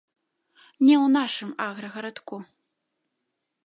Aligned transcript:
Не 0.85 0.95
ў 1.03 1.13
нашым 1.17 1.49
аграгарадку. 1.69 2.37